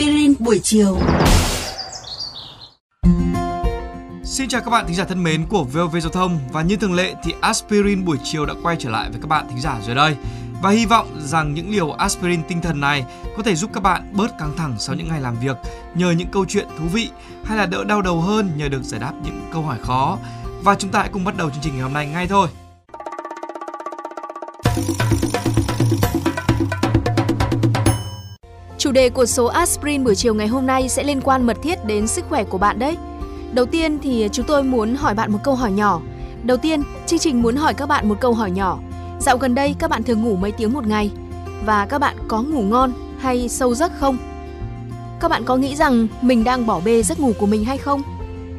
aspirin 0.00 0.34
buổi 0.38 0.60
chiều. 0.62 0.98
Xin 4.24 4.48
chào 4.48 4.60
các 4.60 4.70
bạn 4.70 4.86
thính 4.86 4.96
giả 4.96 5.04
thân 5.04 5.22
mến 5.22 5.46
của 5.46 5.64
VOV 5.64 5.96
Giao 6.02 6.10
thông 6.10 6.38
và 6.52 6.62
như 6.62 6.76
thường 6.76 6.94
lệ 6.94 7.14
thì 7.24 7.34
aspirin 7.40 8.04
buổi 8.04 8.16
chiều 8.24 8.46
đã 8.46 8.54
quay 8.62 8.76
trở 8.78 8.90
lại 8.90 9.10
với 9.10 9.20
các 9.20 9.28
bạn 9.28 9.46
thính 9.48 9.60
giả 9.60 9.78
rồi 9.86 9.94
đây. 9.94 10.16
Và 10.62 10.70
hy 10.70 10.86
vọng 10.86 11.20
rằng 11.24 11.54
những 11.54 11.70
liều 11.70 11.90
aspirin 11.90 12.42
tinh 12.48 12.60
thần 12.60 12.80
này 12.80 13.04
có 13.36 13.42
thể 13.42 13.54
giúp 13.54 13.70
các 13.74 13.82
bạn 13.82 14.12
bớt 14.12 14.38
căng 14.38 14.56
thẳng 14.56 14.74
sau 14.78 14.96
những 14.96 15.08
ngày 15.08 15.20
làm 15.20 15.36
việc, 15.40 15.56
nhờ 15.94 16.10
những 16.10 16.28
câu 16.28 16.44
chuyện 16.48 16.68
thú 16.78 16.84
vị 16.92 17.08
hay 17.44 17.58
là 17.58 17.66
đỡ 17.66 17.84
đau 17.84 18.02
đầu 18.02 18.20
hơn 18.20 18.52
nhờ 18.56 18.68
được 18.68 18.82
giải 18.82 19.00
đáp 19.00 19.12
những 19.24 19.48
câu 19.52 19.62
hỏi 19.62 19.78
khó. 19.82 20.18
Và 20.62 20.74
chúng 20.74 20.90
ta 20.90 20.98
hãy 20.98 21.08
cùng 21.12 21.24
bắt 21.24 21.36
đầu 21.36 21.50
chương 21.50 21.62
trình 21.62 21.72
ngày 21.72 21.82
hôm 21.82 21.92
nay 21.92 22.06
ngay 22.06 22.26
thôi. 22.26 22.48
Chủ 28.90 28.94
đề 28.94 29.10
của 29.10 29.26
số 29.26 29.46
aspirin 29.46 30.04
buổi 30.04 30.14
chiều 30.14 30.34
ngày 30.34 30.46
hôm 30.46 30.66
nay 30.66 30.88
sẽ 30.88 31.02
liên 31.02 31.20
quan 31.20 31.46
mật 31.46 31.56
thiết 31.62 31.84
đến 31.84 32.06
sức 32.06 32.24
khỏe 32.28 32.44
của 32.44 32.58
bạn 32.58 32.78
đấy. 32.78 32.96
Đầu 33.52 33.66
tiên 33.66 33.98
thì 34.02 34.28
chúng 34.32 34.46
tôi 34.46 34.62
muốn 34.62 34.94
hỏi 34.94 35.14
bạn 35.14 35.32
một 35.32 35.38
câu 35.44 35.54
hỏi 35.54 35.72
nhỏ. 35.72 36.00
Đầu 36.42 36.56
tiên, 36.56 36.82
chương 37.06 37.18
trình 37.18 37.42
muốn 37.42 37.56
hỏi 37.56 37.74
các 37.74 37.86
bạn 37.86 38.08
một 38.08 38.14
câu 38.20 38.34
hỏi 38.34 38.50
nhỏ. 38.50 38.78
Dạo 39.20 39.38
gần 39.38 39.54
đây 39.54 39.76
các 39.78 39.90
bạn 39.90 40.02
thường 40.02 40.22
ngủ 40.22 40.36
mấy 40.36 40.52
tiếng 40.52 40.72
một 40.72 40.86
ngày? 40.86 41.10
Và 41.64 41.86
các 41.86 41.98
bạn 41.98 42.16
có 42.28 42.42
ngủ 42.42 42.62
ngon 42.62 42.92
hay 43.20 43.48
sâu 43.48 43.74
giấc 43.74 43.92
không? 44.00 44.18
Các 45.20 45.30
bạn 45.30 45.44
có 45.44 45.56
nghĩ 45.56 45.76
rằng 45.76 46.06
mình 46.22 46.44
đang 46.44 46.66
bỏ 46.66 46.80
bê 46.84 47.02
giấc 47.02 47.20
ngủ 47.20 47.32
của 47.38 47.46
mình 47.46 47.64
hay 47.64 47.78
không? 47.78 48.02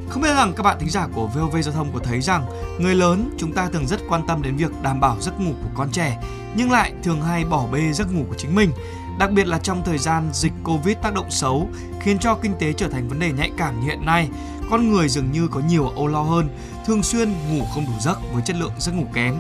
Không 0.10 0.22
biết 0.22 0.34
rằng 0.36 0.54
các 0.54 0.64
bạn 0.64 0.78
thính 0.80 0.90
giả 0.90 1.08
của 1.16 1.28
VOV 1.28 1.56
Giao 1.62 1.74
thông 1.74 1.88
có 1.94 2.00
thấy 2.04 2.22
rằng 2.22 2.46
người 2.80 2.96
lớn 2.96 3.30
chúng 3.38 3.52
ta 3.52 3.70
thường 3.74 3.88
rất 3.88 4.00
quan 4.10 4.28
tâm 4.28 4.42
đến 4.42 4.56
việc 4.58 4.72
đảm 4.82 5.00
bảo 5.00 5.16
giấc 5.20 5.40
ngủ 5.40 5.52
của 5.64 5.70
con 5.76 5.92
trẻ 5.92 6.18
nhưng 6.56 6.72
lại 6.72 6.94
thường 7.04 7.22
hay 7.22 7.46
bỏ 7.46 7.66
bê 7.72 7.94
giấc 7.94 8.14
ngủ 8.14 8.24
của 8.30 8.36
chính 8.38 8.56
mình. 8.56 8.72
Đặc 9.20 9.32
biệt 9.32 9.48
là 9.48 9.60
trong 9.60 9.82
thời 9.86 9.98
gian 9.98 10.30
dịch 10.34 10.54
Covid 10.64 10.98
tác 11.02 11.14
động 11.14 11.32
xấu 11.32 11.70
khiến 12.00 12.20
cho 12.20 12.36
kinh 12.36 12.54
tế 12.60 12.74
trở 12.74 12.88
thành 12.88 13.08
vấn 13.08 13.20
đề 13.20 13.32
nhạy 13.32 13.52
cảm 13.58 13.80
như 13.80 13.88
hiện 13.88 14.06
nay, 14.06 14.30
con 14.70 14.92
người 14.92 15.10
dường 15.10 15.32
như 15.32 15.48
có 15.48 15.60
nhiều 15.70 15.88
âu 15.88 16.08
lo 16.08 16.22
hơn, 16.22 16.50
thường 16.86 17.04
xuyên 17.04 17.34
ngủ 17.50 17.66
không 17.74 17.86
đủ 17.86 17.94
giấc 18.00 18.20
với 18.34 18.42
chất 18.46 18.56
lượng 18.56 18.72
giấc 18.80 18.92
ngủ 18.92 19.06
kém. 19.14 19.36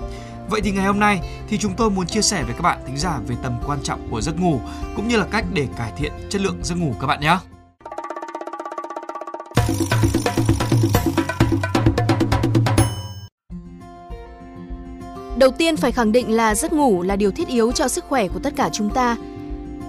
Vậy 0.50 0.62
thì 0.62 0.72
ngày 0.72 0.86
hôm 0.86 1.00
nay 1.00 1.22
thì 1.48 1.58
chúng 1.58 1.74
tôi 1.74 1.90
muốn 1.90 2.08
chia 2.08 2.22
sẻ 2.22 2.44
với 2.44 2.54
các 2.54 2.62
bạn 2.62 2.80
thính 2.88 2.98
giả 2.98 3.20
về 3.28 3.36
tầm 3.44 3.54
quan 3.66 3.80
trọng 3.84 4.08
của 4.12 4.22
giấc 4.22 4.40
ngủ 4.40 4.60
cũng 4.96 5.08
như 5.08 5.18
là 5.18 5.26
cách 5.32 5.46
để 5.54 5.68
cải 5.78 5.92
thiện 5.98 6.12
chất 6.30 6.42
lượng 6.42 6.58
giấc 6.64 6.76
ngủ 6.76 6.94
các 7.02 7.08
bạn 7.08 7.22
nhé. 7.22 7.38
Đầu 15.38 15.52
tiên 15.52 15.78
phải 15.78 15.92
khẳng 15.92 16.12
định 16.12 16.32
là 16.32 16.56
giấc 16.56 16.74
ngủ 16.74 17.02
là 17.02 17.16
điều 17.16 17.32
thiết 17.32 17.48
yếu 17.48 17.72
cho 17.72 17.88
sức 17.88 18.06
khỏe 18.10 18.28
của 18.28 18.40
tất 18.40 18.54
cả 18.56 18.70
chúng 18.74 18.90
ta. 18.90 19.18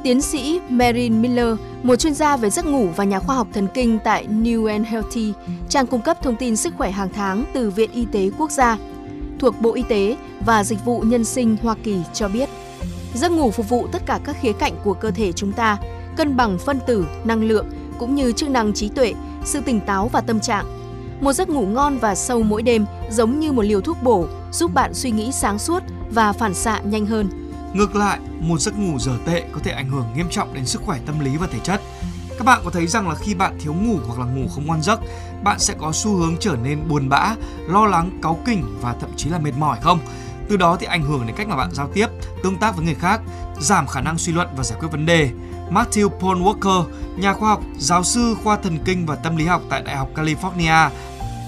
Tiến 0.03 0.21
sĩ 0.21 0.61
Marin 0.69 1.23
Miller, 1.23 1.57
một 1.83 1.97
chuyên 1.97 2.15
gia 2.15 2.37
về 2.37 2.51
giấc 2.51 2.67
ngủ 2.67 2.89
và 2.97 3.05
nhà 3.05 3.19
khoa 3.19 3.37
học 3.37 3.47
thần 3.53 3.69
kinh 3.75 3.99
tại 4.05 4.27
New 4.27 4.67
and 4.67 4.87
Healthy, 4.87 5.33
trang 5.69 5.87
cung 5.87 6.01
cấp 6.01 6.23
thông 6.23 6.37
tin 6.37 6.57
sức 6.57 6.75
khỏe 6.79 6.91
hàng 6.91 7.09
tháng 7.15 7.45
từ 7.55 7.71
Viện 7.71 7.91
Y 7.93 8.07
tế 8.13 8.31
Quốc 8.39 8.51
gia, 8.51 8.79
thuộc 9.39 9.61
Bộ 9.61 9.75
Y 9.75 9.83
tế 9.83 10.17
và 10.47 10.65
Dịch 10.65 10.85
vụ 10.85 11.01
Nhân 11.01 11.25
sinh 11.25 11.57
Hoa 11.63 11.75
Kỳ 11.83 11.97
cho 12.13 12.29
biết, 12.29 12.49
giấc 13.15 13.33
ngủ 13.33 13.51
phục 13.51 13.69
vụ 13.69 13.87
tất 13.93 14.03
cả 14.07 14.21
các 14.25 14.37
khía 14.41 14.53
cạnh 14.53 14.73
của 14.85 14.95
cơ 14.95 15.11
thể 15.11 15.33
chúng 15.33 15.53
ta, 15.53 15.79
cân 16.17 16.37
bằng 16.37 16.59
phân 16.59 16.79
tử, 16.87 17.07
năng 17.25 17.45
lượng 17.45 17.67
cũng 17.99 18.15
như 18.15 18.33
chức 18.33 18.51
năng 18.51 18.73
trí 18.73 18.89
tuệ, 18.89 19.15
sự 19.45 19.61
tỉnh 19.61 19.81
táo 19.81 20.09
và 20.09 20.21
tâm 20.21 20.41
trạng. 20.41 20.67
Một 21.21 21.33
giấc 21.33 21.49
ngủ 21.49 21.67
ngon 21.67 21.99
và 21.99 22.15
sâu 22.15 22.43
mỗi 22.43 22.63
đêm 22.63 22.87
giống 23.11 23.41
như 23.41 23.53
một 23.53 23.63
liều 23.63 23.81
thuốc 23.81 24.03
bổ, 24.03 24.27
giúp 24.53 24.75
bạn 24.75 24.95
suy 24.95 25.11
nghĩ 25.11 25.33
sáng 25.33 25.59
suốt 25.59 25.83
và 26.11 26.33
phản 26.33 26.55
xạ 26.55 26.81
nhanh 26.85 27.07
hơn. 27.07 27.42
Ngược 27.75 27.97
lại, 27.97 28.19
một 28.41 28.59
giấc 28.59 28.79
ngủ 28.79 28.99
dở 28.99 29.13
tệ 29.27 29.45
có 29.53 29.61
thể 29.65 29.71
ảnh 29.71 29.89
hưởng 29.89 30.07
nghiêm 30.15 30.27
trọng 30.31 30.55
đến 30.55 30.67
sức 30.67 30.83
khỏe 30.83 30.99
tâm 31.07 31.21
lý 31.21 31.37
và 31.37 31.47
thể 31.47 31.59
chất. 31.65 31.81
Các 32.39 32.45
bạn 32.45 32.61
có 32.65 32.71
thấy 32.71 32.87
rằng 32.87 33.09
là 33.09 33.15
khi 33.15 33.35
bạn 33.35 33.59
thiếu 33.61 33.75
ngủ 33.75 33.99
hoặc 34.07 34.19
là 34.19 34.33
ngủ 34.33 34.49
không 34.55 34.67
ngon 34.67 34.83
giấc, 34.83 35.01
bạn 35.45 35.59
sẽ 35.59 35.75
có 35.79 35.93
xu 35.93 36.17
hướng 36.17 36.37
trở 36.41 36.57
nên 36.63 36.89
buồn 36.89 37.09
bã, 37.09 37.35
lo 37.69 37.87
lắng, 37.87 38.19
cáu 38.23 38.39
kỉnh 38.47 38.79
và 38.81 38.95
thậm 39.01 39.11
chí 39.17 39.31
là 39.31 39.39
mệt 39.39 39.53
mỏi 39.59 39.79
không? 39.83 39.99
Từ 40.49 40.57
đó 40.57 40.77
thì 40.81 40.87
ảnh 40.87 41.03
hưởng 41.03 41.27
đến 41.27 41.37
cách 41.37 41.49
mà 41.49 41.57
bạn 41.57 41.71
giao 41.73 41.89
tiếp, 41.95 42.07
tương 42.43 42.59
tác 42.59 42.77
với 42.77 42.85
người 42.85 42.95
khác, 42.95 43.21
giảm 43.61 43.87
khả 43.87 44.01
năng 44.01 44.19
suy 44.19 44.33
luận 44.33 44.49
và 44.57 44.65
giải 44.65 44.79
quyết 44.81 44.89
vấn 44.93 45.07
đề. 45.07 45.31
Matthew 45.71 46.09
Paul 46.09 46.43
Walker, 46.43 46.85
nhà 47.17 47.33
khoa 47.33 47.49
học, 47.49 47.63
giáo 47.79 48.05
sư 48.05 48.37
khoa 48.45 48.57
thần 48.57 48.79
kinh 48.85 49.07
và 49.07 49.17
tâm 49.17 49.37
lý 49.37 49.47
học 49.47 49.63
tại 49.71 49.83
Đại 49.83 49.97
học 49.97 50.09
California, 50.15 50.91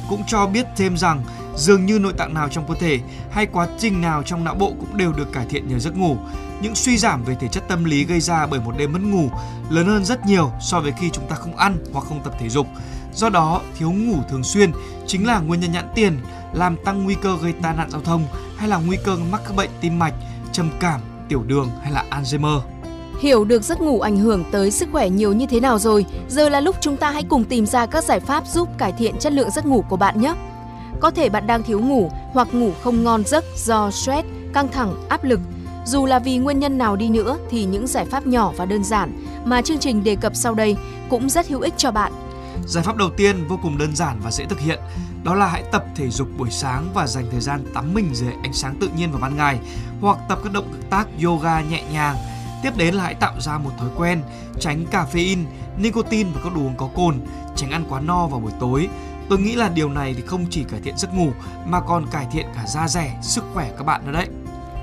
cũng 0.09 0.23
cho 0.27 0.47
biết 0.47 0.67
thêm 0.77 0.97
rằng 0.97 1.23
dường 1.57 1.87
như 1.87 1.99
nội 1.99 2.13
tạng 2.13 2.35
nào 2.35 2.49
trong 2.49 2.69
cơ 2.69 2.75
thể 2.81 3.01
hay 3.31 3.47
quá 3.47 3.67
trình 3.79 4.01
nào 4.01 4.23
trong 4.23 4.45
não 4.45 4.55
bộ 4.55 4.73
cũng 4.81 4.97
đều 4.97 5.13
được 5.13 5.33
cải 5.33 5.47
thiện 5.47 5.69
nhờ 5.69 5.79
giấc 5.79 5.97
ngủ. 5.97 6.17
Những 6.63 6.75
suy 6.75 6.99
giảm 6.99 7.25
về 7.25 7.37
thể 7.41 7.49
chất 7.49 7.69
tâm 7.69 7.85
lý 7.85 8.05
gây 8.05 8.21
ra 8.21 8.47
bởi 8.47 8.61
một 8.61 8.73
đêm 8.77 8.93
mất 8.93 9.03
ngủ 9.03 9.31
lớn 9.71 9.87
hơn 9.87 10.05
rất 10.05 10.27
nhiều 10.27 10.51
so 10.61 10.81
với 10.81 10.93
khi 10.99 11.11
chúng 11.11 11.27
ta 11.29 11.37
không 11.37 11.57
ăn 11.57 11.77
hoặc 11.93 12.05
không 12.09 12.21
tập 12.25 12.35
thể 12.41 12.49
dục. 12.49 12.67
Do 13.15 13.29
đó, 13.29 13.61
thiếu 13.79 13.93
ngủ 13.93 14.17
thường 14.31 14.45
xuyên 14.45 14.73
chính 15.07 15.27
là 15.27 15.39
nguyên 15.39 15.61
nhân 15.61 15.73
nhãn 15.73 15.89
tiền 15.95 16.19
làm 16.53 16.77
tăng 16.85 17.05
nguy 17.05 17.15
cơ 17.15 17.37
gây 17.43 17.53
tai 17.63 17.75
nạn 17.77 17.91
giao 17.91 18.01
thông 18.01 18.25
hay 18.57 18.69
là 18.69 18.77
nguy 18.77 18.97
cơ 19.05 19.17
mắc 19.31 19.41
các 19.45 19.57
bệnh 19.57 19.71
tim 19.81 19.99
mạch, 19.99 20.15
trầm 20.53 20.71
cảm, 20.81 21.01
tiểu 21.29 21.43
đường 21.47 21.71
hay 21.83 21.93
là 21.93 22.05
Alzheimer. 22.11 22.61
Hiểu 23.21 23.45
được 23.45 23.63
giấc 23.63 23.81
ngủ 23.81 24.01
ảnh 24.01 24.17
hưởng 24.17 24.45
tới 24.53 24.71
sức 24.71 24.89
khỏe 24.93 25.09
nhiều 25.09 25.33
như 25.33 25.47
thế 25.47 25.61
nào 25.61 25.79
rồi, 25.79 26.07
giờ 26.29 26.49
là 26.49 26.61
lúc 26.61 26.77
chúng 26.81 26.97
ta 26.97 27.11
hãy 27.11 27.23
cùng 27.23 27.45
tìm 27.45 27.67
ra 27.67 27.87
các 27.87 28.05
giải 28.05 28.21
pháp 28.21 28.47
giúp 28.47 28.69
cải 28.79 28.93
thiện 28.93 29.19
chất 29.19 29.33
lượng 29.33 29.51
giấc 29.51 29.67
ngủ 29.67 29.85
của 29.89 29.97
bạn 29.97 30.21
nhé. 30.21 30.35
Có 31.01 31.11
thể 31.11 31.29
bạn 31.29 31.47
đang 31.47 31.63
thiếu 31.63 31.81
ngủ 31.81 32.11
hoặc 32.33 32.49
ngủ 32.55 32.73
không 32.83 33.05
ngon 33.05 33.23
giấc 33.27 33.45
do 33.57 33.91
stress, 33.91 34.29
căng 34.53 34.69
thẳng, 34.69 35.07
áp 35.09 35.25
lực. 35.25 35.41
Dù 35.87 36.07
là 36.07 36.19
vì 36.19 36.37
nguyên 36.37 36.59
nhân 36.59 36.79
nào 36.79 36.97
đi 36.97 37.09
nữa 37.09 37.39
thì 37.51 37.65
những 37.65 37.87
giải 37.87 38.05
pháp 38.05 38.27
nhỏ 38.27 38.53
và 38.57 38.65
đơn 38.65 38.85
giản 38.85 39.25
mà 39.45 39.63
chương 39.63 39.79
trình 39.79 40.05
đề 40.05 40.17
cập 40.17 40.37
sau 40.37 40.55
đây 40.55 40.77
cũng 41.11 41.29
rất 41.29 41.49
hữu 41.49 41.61
ích 41.61 41.75
cho 41.77 41.91
bạn. 41.91 42.13
Giải 42.67 42.85
pháp 42.85 42.97
đầu 42.97 43.11
tiên 43.17 43.45
vô 43.49 43.59
cùng 43.63 43.79
đơn 43.79 43.97
giản 43.97 44.21
và 44.25 44.31
dễ 44.31 44.45
thực 44.45 44.61
hiện, 44.61 44.79
đó 45.25 45.35
là 45.35 45.47
hãy 45.47 45.63
tập 45.73 45.85
thể 45.97 46.11
dục 46.11 46.29
buổi 46.39 46.51
sáng 46.51 46.89
và 46.95 47.07
dành 47.07 47.25
thời 47.31 47.41
gian 47.41 47.65
tắm 47.75 47.95
mình 47.95 48.11
dưới 48.15 48.33
ánh 48.43 48.53
sáng 48.53 48.75
tự 48.81 48.89
nhiên 48.97 49.11
vào 49.11 49.21
ban 49.21 49.37
ngày 49.37 49.59
hoặc 50.01 50.19
tập 50.29 50.39
các 50.45 50.53
động 50.53 50.73
tác 50.91 51.09
yoga 51.25 51.61
nhẹ 51.61 51.83
nhàng. 51.93 52.17
Tiếp 52.63 52.77
đến 52.77 52.95
là 52.95 53.03
hãy 53.03 53.15
tạo 53.15 53.41
ra 53.41 53.59
một 53.59 53.71
thói 53.79 53.89
quen 53.97 54.23
tránh 54.61 54.85
caffeine, 54.91 55.45
nicotine 55.79 56.31
và 56.35 56.41
các 56.45 56.55
đồ 56.55 56.61
uống 56.61 56.77
có 56.77 56.89
cồn, 56.97 57.21
tránh 57.57 57.71
ăn 57.71 57.85
quá 57.89 58.01
no 58.01 58.27
vào 58.27 58.41
buổi 58.41 58.53
tối. 58.61 58.89
Tôi 59.29 59.39
nghĩ 59.39 59.55
là 59.55 59.69
điều 59.69 59.89
này 59.89 60.15
thì 60.17 60.23
không 60.27 60.47
chỉ 60.51 60.65
cải 60.65 60.81
thiện 60.81 60.97
giấc 60.97 61.15
ngủ 61.15 61.29
mà 61.67 61.81
còn 61.81 62.07
cải 62.11 62.27
thiện 62.33 62.47
cả 62.55 62.65
da 62.67 62.89
rẻ, 62.89 63.17
sức 63.23 63.45
khỏe 63.55 63.71
các 63.79 63.85
bạn 63.85 64.07
nữa 64.07 64.13
đấy. 64.13 64.27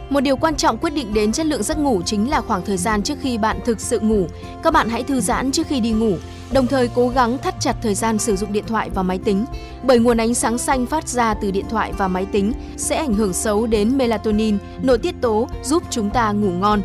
Một 0.10 0.22
điều 0.22 0.36
quan 0.36 0.56
trọng 0.56 0.78
quyết 0.78 0.94
định 0.94 1.14
đến 1.14 1.32
chất 1.32 1.46
lượng 1.46 1.64
giấc 1.64 1.78
ngủ 1.78 2.02
chính 2.06 2.30
là 2.30 2.42
khoảng 2.42 2.66
thời 2.66 2.78
gian 2.78 3.04
trước 3.04 3.18
khi 3.22 3.38
bạn 3.38 3.60
thực 3.66 3.80
sự 3.80 4.00
ngủ. 4.00 4.28
Các 4.64 4.74
bạn 4.74 4.90
hãy 4.90 5.04
thư 5.04 5.22
giãn 5.22 5.52
trước 5.52 5.68
khi 5.68 5.80
đi 5.80 5.92
ngủ, 5.92 6.18
đồng 6.52 6.68
thời 6.68 6.90
cố 6.96 7.10
gắng 7.10 7.38
thắt 7.38 7.56
chặt 7.60 7.76
thời 7.82 7.96
gian 7.96 8.20
sử 8.20 8.36
dụng 8.36 8.54
điện 8.54 8.64
thoại 8.68 8.90
và 8.90 9.04
máy 9.04 9.20
tính, 9.24 9.46
bởi 9.84 10.00
nguồn 10.00 10.18
ánh 10.18 10.34
sáng 10.34 10.58
xanh 10.58 10.86
phát 10.86 11.08
ra 11.08 11.34
từ 11.34 11.52
điện 11.52 11.66
thoại 11.70 11.94
và 11.98 12.08
máy 12.08 12.26
tính 12.32 12.54
sẽ 12.78 12.96
ảnh 12.96 13.14
hưởng 13.14 13.34
xấu 13.34 13.68
đến 13.68 13.98
melatonin, 13.98 14.58
nội 14.82 14.98
tiết 14.98 15.16
tố 15.22 15.48
giúp 15.64 15.84
chúng 15.90 16.10
ta 16.10 16.32
ngủ 16.32 16.52
ngon. 16.52 16.82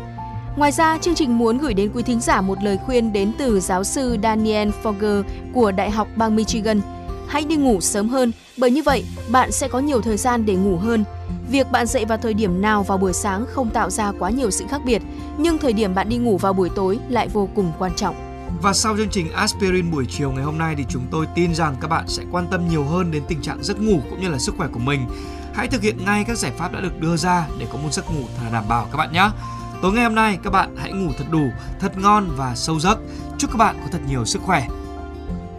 Ngoài 0.57 0.71
ra, 0.71 0.97
chương 1.01 1.15
trình 1.15 1.37
muốn 1.37 1.57
gửi 1.57 1.73
đến 1.73 1.91
quý 1.93 2.03
thính 2.03 2.19
giả 2.19 2.41
một 2.41 2.63
lời 2.63 2.77
khuyên 2.85 3.13
đến 3.13 3.31
từ 3.37 3.59
giáo 3.59 3.83
sư 3.83 4.17
Daniel 4.23 4.69
foger 4.83 5.23
của 5.53 5.71
Đại 5.71 5.91
học 5.91 6.07
bang 6.15 6.35
Michigan. 6.35 6.81
Hãy 7.27 7.43
đi 7.43 7.55
ngủ 7.55 7.81
sớm 7.81 8.09
hơn, 8.09 8.31
bởi 8.57 8.71
như 8.71 8.83
vậy 8.83 9.05
bạn 9.29 9.51
sẽ 9.51 9.67
có 9.67 9.79
nhiều 9.79 10.01
thời 10.01 10.17
gian 10.17 10.45
để 10.45 10.55
ngủ 10.55 10.77
hơn. 10.77 11.03
Việc 11.49 11.71
bạn 11.71 11.87
dậy 11.87 12.05
vào 12.05 12.17
thời 12.17 12.33
điểm 12.33 12.61
nào 12.61 12.83
vào 12.83 12.97
buổi 12.97 13.13
sáng 13.13 13.45
không 13.45 13.69
tạo 13.69 13.89
ra 13.89 14.11
quá 14.19 14.29
nhiều 14.29 14.51
sự 14.51 14.65
khác 14.69 14.81
biệt, 14.85 15.01
nhưng 15.37 15.57
thời 15.57 15.73
điểm 15.73 15.95
bạn 15.95 16.09
đi 16.09 16.17
ngủ 16.17 16.37
vào 16.37 16.53
buổi 16.53 16.69
tối 16.75 16.99
lại 17.09 17.27
vô 17.27 17.49
cùng 17.55 17.71
quan 17.79 17.91
trọng. 17.95 18.15
Và 18.61 18.73
sau 18.73 18.97
chương 18.97 19.09
trình 19.09 19.31
Aspirin 19.31 19.91
buổi 19.91 20.05
chiều 20.09 20.31
ngày 20.31 20.43
hôm 20.43 20.57
nay 20.57 20.75
thì 20.77 20.85
chúng 20.89 21.03
tôi 21.11 21.25
tin 21.35 21.55
rằng 21.55 21.75
các 21.81 21.87
bạn 21.87 22.07
sẽ 22.07 22.23
quan 22.31 22.47
tâm 22.51 22.67
nhiều 22.69 22.83
hơn 22.83 23.11
đến 23.11 23.23
tình 23.27 23.41
trạng 23.41 23.63
giấc 23.63 23.81
ngủ 23.81 23.99
cũng 24.09 24.21
như 24.21 24.29
là 24.29 24.37
sức 24.37 24.55
khỏe 24.57 24.67
của 24.73 24.79
mình. 24.79 25.05
Hãy 25.53 25.67
thực 25.67 25.81
hiện 25.81 26.05
ngay 26.05 26.23
các 26.23 26.37
giải 26.37 26.51
pháp 26.57 26.73
đã 26.73 26.81
được 26.81 26.99
đưa 26.99 27.17
ra 27.17 27.47
để 27.59 27.67
có 27.71 27.77
một 27.77 27.93
giấc 27.93 28.11
ngủ 28.11 28.23
thật 28.37 28.43
đảm 28.53 28.63
bảo 28.69 28.87
các 28.91 28.97
bạn 28.97 29.11
nhé. 29.13 29.29
Tối 29.81 29.91
ngày 29.93 30.03
hôm 30.03 30.15
nay 30.15 30.39
các 30.43 30.49
bạn 30.49 30.75
hãy 30.77 30.91
ngủ 30.91 31.11
thật 31.17 31.25
đủ, 31.31 31.49
thật 31.79 31.97
ngon 31.97 32.29
và 32.35 32.55
sâu 32.55 32.79
giấc. 32.79 32.97
Chúc 33.37 33.51
các 33.51 33.57
bạn 33.57 33.75
có 33.81 33.87
thật 33.91 34.01
nhiều 34.07 34.25
sức 34.25 34.41
khỏe. 34.41 34.67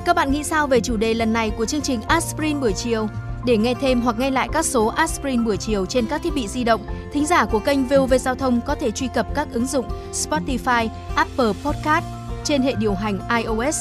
Các 0.08 0.16
bạn 0.16 0.30
nghĩ 0.30 0.44
sao 0.44 0.66
về 0.66 0.80
chủ 0.80 0.96
đề 0.96 1.14
lần 1.14 1.32
này 1.32 1.50
của 1.50 1.66
chương 1.66 1.80
trình 1.80 2.00
Aspirin 2.02 2.60
buổi 2.60 2.72
chiều? 2.72 3.06
Để 3.44 3.56
nghe 3.56 3.74
thêm 3.74 4.00
hoặc 4.00 4.18
nghe 4.18 4.30
lại 4.30 4.48
các 4.52 4.64
số 4.64 4.86
Aspirin 4.86 5.44
buổi 5.44 5.56
chiều 5.56 5.86
trên 5.86 6.06
các 6.06 6.22
thiết 6.22 6.34
bị 6.34 6.48
di 6.48 6.64
động, 6.64 6.80
thính 7.12 7.26
giả 7.26 7.44
của 7.44 7.58
kênh 7.58 7.84
VOV 7.84 8.14
Giao 8.20 8.34
thông 8.34 8.60
có 8.60 8.74
thể 8.74 8.90
truy 8.90 9.08
cập 9.14 9.26
các 9.34 9.48
ứng 9.52 9.66
dụng 9.66 9.88
Spotify, 10.12 10.88
Apple 11.14 11.52
Podcast 11.64 12.04
trên 12.44 12.62
hệ 12.62 12.74
điều 12.78 12.94
hành 12.94 13.18
iOS, 13.36 13.76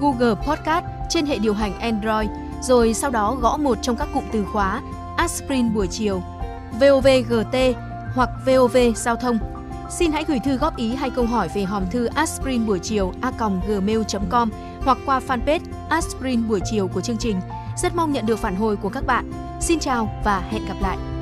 Google 0.00 0.34
Podcast 0.46 0.84
trên 1.08 1.26
hệ 1.26 1.38
điều 1.38 1.54
hành 1.54 1.80
Android, 1.80 2.30
rồi 2.62 2.94
sau 2.94 3.10
đó 3.10 3.36
gõ 3.40 3.56
một 3.56 3.78
trong 3.82 3.96
các 3.96 4.08
cụm 4.14 4.24
từ 4.32 4.44
khóa 4.52 4.80
Aspirin 5.16 5.74
buổi 5.74 5.86
chiều, 5.86 6.22
VOVGT 6.80 7.56
hoặc 8.14 8.30
VOV 8.46 8.76
Giao 8.96 9.16
thông. 9.16 9.38
Xin 9.90 10.12
hãy 10.12 10.24
gửi 10.28 10.38
thư 10.44 10.56
góp 10.56 10.76
ý 10.76 10.94
hay 10.94 11.10
câu 11.10 11.26
hỏi 11.26 11.48
về 11.54 11.62
hòm 11.62 11.90
thư 11.90 12.06
aspirin 12.06 12.66
buổi 12.66 12.78
chiều 12.78 13.12
a.gmail.com 13.20 14.50
hoặc 14.84 14.98
qua 15.06 15.20
fanpage 15.28 15.60
Aspirin 15.88 16.48
buổi 16.48 16.60
chiều 16.70 16.88
của 16.88 17.00
chương 17.00 17.18
trình. 17.18 17.40
Rất 17.82 17.96
mong 17.96 18.12
nhận 18.12 18.26
được 18.26 18.38
phản 18.38 18.56
hồi 18.56 18.76
của 18.76 18.88
các 18.88 19.06
bạn. 19.06 19.32
Xin 19.60 19.78
chào 19.78 20.22
và 20.24 20.40
hẹn 20.50 20.66
gặp 20.68 20.76
lại! 20.80 21.19